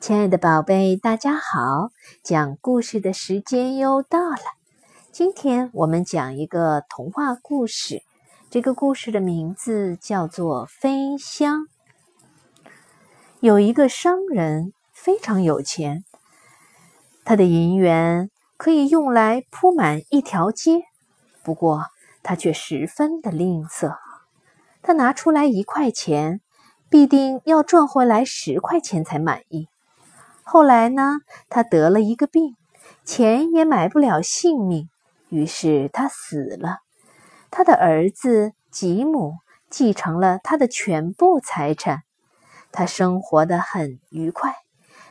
[0.00, 1.90] 亲爱的宝贝，大家好！
[2.22, 4.38] 讲故事的时间又到了。
[5.12, 8.02] 今天我们讲一个童话故事，
[8.48, 11.64] 这个故事的名字叫做《飞香》。
[13.40, 16.02] 有一个商人非常有钱，
[17.22, 20.84] 他的银元可以用来铺满一条街，
[21.42, 21.84] 不过
[22.22, 23.98] 他却十分的吝啬。
[24.80, 26.40] 他拿出来一块钱，
[26.88, 29.68] 必定要赚回来十块钱才满意。
[30.52, 32.56] 后来呢，他得了一个病，
[33.04, 34.90] 钱也买不了性命，
[35.28, 36.78] 于是他死了。
[37.52, 39.34] 他的儿子吉姆
[39.68, 42.02] 继承了他的全部财产，
[42.72, 44.56] 他生活的很愉快，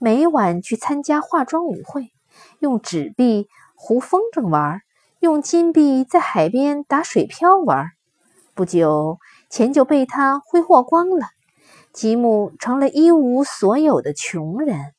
[0.00, 2.10] 每晚去参加化妆舞会，
[2.58, 4.80] 用纸币糊风筝玩，
[5.20, 7.92] 用金币在海边打水漂玩。
[8.54, 11.28] 不久，钱就被他挥霍光了，
[11.92, 14.92] 吉姆成了一无所有的穷人。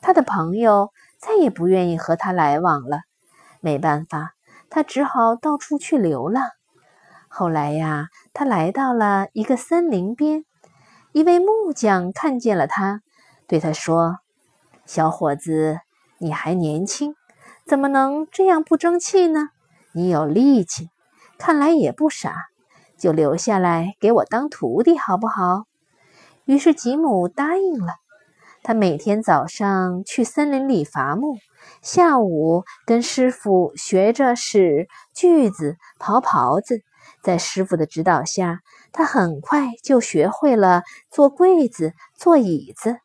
[0.00, 3.00] 他的朋友再也不愿意和他来往了，
[3.60, 4.34] 没办法，
[4.70, 6.44] 他只好到处去流浪。
[7.28, 10.44] 后来呀，他来到了一个森林边，
[11.12, 13.02] 一位木匠看见了他，
[13.46, 14.16] 对他说
[14.86, 15.80] ：“小伙子，
[16.18, 17.14] 你还年轻，
[17.66, 19.50] 怎么能这样不争气呢？
[19.92, 20.90] 你有力气，
[21.38, 22.34] 看来也不傻，
[22.96, 25.64] 就留下来给我当徒弟好不好？”
[26.46, 27.94] 于是吉姆答应了。
[28.62, 31.38] 他每天早上去森林里伐木，
[31.80, 36.82] 下午跟师傅学着使锯子、刨刨子。
[37.22, 38.60] 在师傅的指导下，
[38.92, 42.98] 他很快就学会了做柜子、做椅子。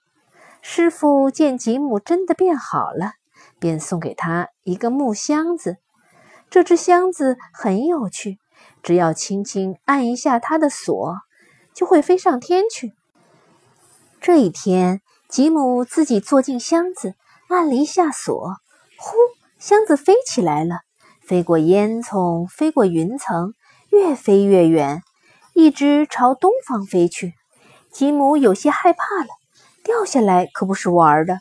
[0.62, 3.14] 师傅见吉姆真的变好了，
[3.60, 5.78] 便送给他一个木箱子。
[6.50, 8.40] 这只箱子很有趣，
[8.82, 11.16] 只要轻轻按一下它的锁，
[11.74, 12.94] 就会飞上天去。
[14.20, 15.02] 这一天。
[15.34, 17.16] 吉姆自己坐进箱子，
[17.50, 18.58] 按了一下锁，
[19.00, 19.16] 呼，
[19.58, 20.82] 箱子飞起来了，
[21.28, 23.56] 飞过烟囱，飞过云层，
[23.90, 25.02] 越飞越远，
[25.56, 27.34] 一直朝东方飞去。
[27.92, 29.30] 吉姆有些害怕了，
[29.84, 31.40] 掉下来可不是玩的。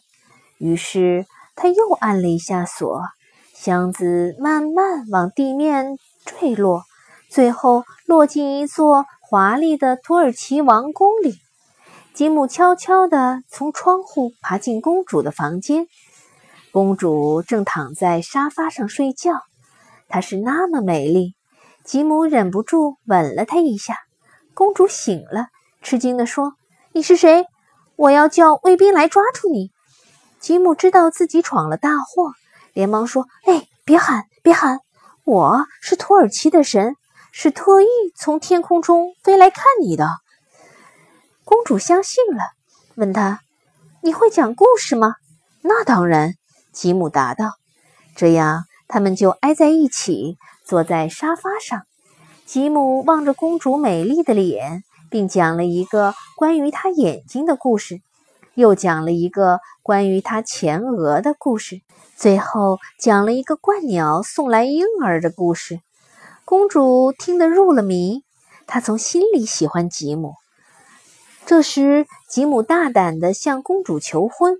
[0.57, 3.03] 于是他又按了一下锁，
[3.53, 6.85] 箱子慢慢往地面坠落，
[7.31, 11.35] 最后落进一座华丽的土耳其王宫里。
[12.15, 15.87] 吉姆悄悄地从窗户爬进公主的房间，
[16.71, 19.41] 公主正躺在沙发上睡觉，
[20.11, 21.35] 她是那么美丽，
[21.85, 23.97] 吉姆忍不住吻了她一下。
[24.53, 25.47] 公主醒了，
[25.81, 26.53] 吃惊地说
[26.93, 27.47] ：“你是谁？
[27.97, 29.71] 我要叫卫兵来抓住你。”
[30.39, 32.33] 吉姆知道自己闯了大祸，
[32.75, 34.81] 连忙说：“哎，别喊，别喊，
[35.25, 36.95] 我是土耳其的神，
[37.31, 40.07] 是特意从天空中飞来看你的。”
[41.45, 42.41] 公主相信了，
[42.95, 43.41] 问他
[44.03, 45.17] ：“你会讲故事吗
[45.63, 46.35] ？”“那当然。”
[46.73, 47.53] 吉姆答道。
[48.15, 51.83] 这样，他们就挨在一起，坐在沙发上。
[52.47, 58.01] 吉姆望着公主美丽的脸，并讲了一个关于她眼睛的故事，
[58.55, 61.81] 又讲了一个关于她前额的故事，
[62.17, 65.81] 最后讲了一个鹳鸟送来婴儿的故事。
[66.45, 68.23] 公主听得入了迷，
[68.67, 70.35] 她从心里喜欢吉姆。
[71.45, 74.59] 这时，吉姆大胆地向公主求婚。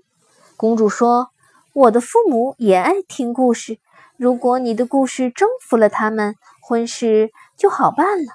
[0.57, 1.29] 公主说
[1.73, 3.79] ：“我的父母也爱听故事，
[4.17, 8.33] 如果你的故事征服了他们，婚事就好办了。”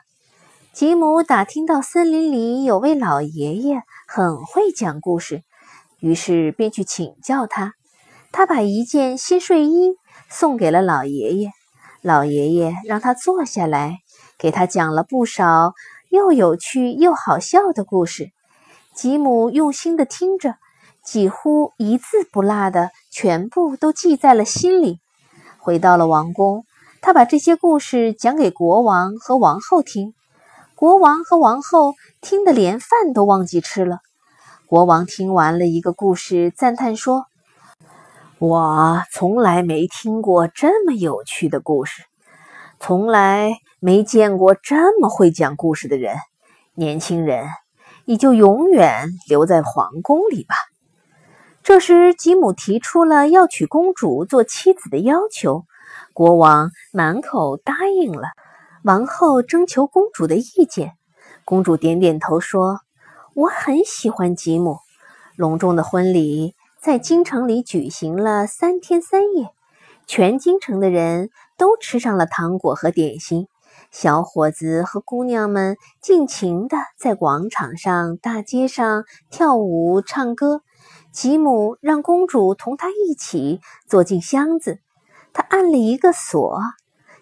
[0.73, 5.43] 吉姆打听到森林里有位老爷爷很会讲故事，
[6.01, 7.75] 于是便去请教他。
[8.33, 9.95] 他把一件新睡衣
[10.31, 11.53] 送给了老爷爷，
[12.01, 13.99] 老爷爷让他坐下来，
[14.39, 15.75] 给他讲了不少
[16.09, 18.31] 又有趣又好笑的故事。
[18.99, 20.57] 吉姆用心地听着，
[21.05, 24.99] 几乎一字不落的全部都记在了心里。
[25.59, 26.65] 回到了王宫，
[27.01, 30.15] 他把这些故事讲给国王和王后听。
[30.75, 33.99] 国王和王后听得连饭都忘记吃了。
[34.67, 37.27] 国王听完了一个故事，赞叹说
[38.41, 42.03] ：“我从来没听过这么有趣的故事，
[42.81, 46.17] 从来没见过这么会讲故事的人，
[46.75, 47.47] 年轻人。”
[48.09, 50.55] 你就永远留在皇宫里吧。
[51.63, 55.67] 这时，吉姆提出了要娶公主做妻子的要求，
[56.15, 58.29] 国王满口答应了。
[58.83, 60.93] 王后征求公主的意见，
[61.45, 62.81] 公主点点头说
[63.37, 64.79] ：“我很喜欢吉姆。”
[65.37, 69.51] 隆重的婚礼在京城里举行了三天三夜，
[70.07, 71.29] 全京城的人
[71.59, 73.49] 都吃上了糖果和点心。
[73.91, 80.61] 小伙子和姑娘们尽情地在广场上、大街上跳舞、唱歌，
[81.11, 84.79] 吉姆让公主同他一起坐进箱子，
[85.33, 86.61] 他按了一个锁，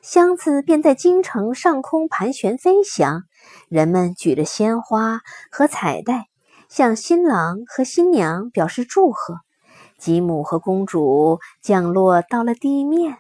[0.03, 3.23] 箱子便在京城上空盘旋飞翔。
[3.69, 5.21] 人们举着鲜花
[5.53, 6.27] 和彩带，
[6.69, 9.37] 向新郎和新娘表示祝贺。
[9.99, 13.19] 吉姆和公主降落到了地面，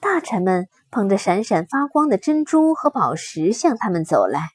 [0.00, 4.50] 大臣们捧着闪闪发光的珍珠和宝石向他们走来。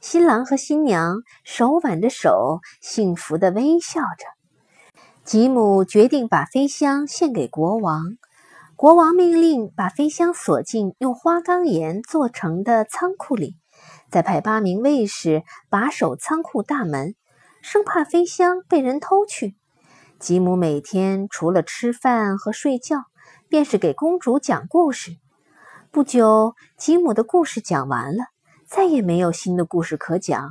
[0.00, 4.26] 新郎和新娘手挽着手，幸福地微笑着。
[5.24, 8.16] 吉姆决定把飞箱献给国王。
[8.76, 13.56] 国王命令把飞箱锁进用花岗岩做成的仓库里，
[14.10, 17.14] 再派八名卫士把守仓库大门，
[17.60, 19.54] 生怕飞箱被人偷去。
[20.18, 23.04] 吉姆每天除了吃饭和睡觉，
[23.50, 25.12] 便是给公主讲故事。
[25.92, 28.22] 不久，吉姆的故事讲完了。
[28.64, 30.50] 再也没有新的故事可讲，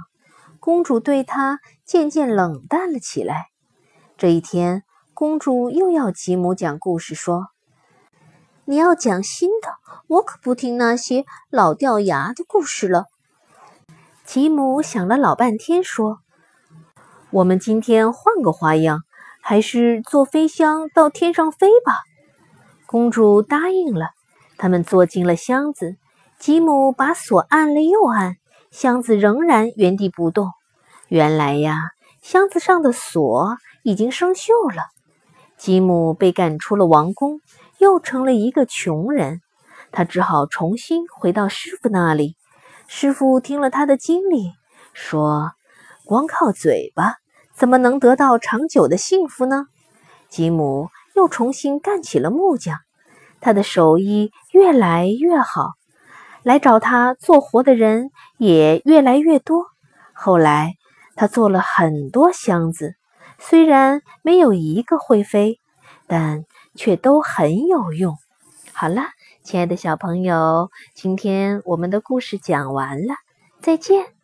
[0.60, 3.46] 公主对他渐渐冷淡了起来。
[4.18, 4.84] 这一天，
[5.14, 7.48] 公主又要吉姆讲故事，说
[8.66, 9.78] ：“你要讲新的，
[10.08, 13.06] 我可不听那些老掉牙的故事了。”
[14.26, 16.20] 吉姆想了老半天，说
[17.32, 19.04] ：“我们今天换个花样，
[19.42, 21.94] 还是坐飞箱到天上飞吧。”
[22.86, 24.10] 公主答应了，
[24.60, 25.96] 他们坐进了箱子。
[26.38, 28.36] 吉姆把锁按了又按，
[28.70, 30.52] 箱子仍然原地不动。
[31.08, 31.76] 原来呀，
[32.22, 34.84] 箱子上的锁已经生锈了。
[35.58, 37.42] 吉姆被赶出了王宫，
[37.80, 39.42] 又成了一个穷人。
[39.92, 42.38] 他只好重新回到师傅那里。
[42.88, 44.52] 师傅听了他的经历，
[44.94, 45.52] 说
[46.06, 47.16] ：“光靠嘴巴
[47.54, 49.66] 怎么能得到长久的幸福呢？”
[50.30, 52.78] 吉姆又重新干起了木匠，
[53.42, 55.72] 他的手艺越来越好。
[56.44, 59.66] 来找他做活的人也越来越多。
[60.14, 60.76] 后来，
[61.16, 62.96] 他做了很多箱子，
[63.38, 65.60] 虽然没有一个会飞，
[66.08, 66.46] 但
[66.76, 68.16] 却都很有用。
[68.74, 69.04] 好了，
[69.44, 73.16] 亲爱的小朋友，今天我们的故事讲完了，
[73.62, 74.19] 再见。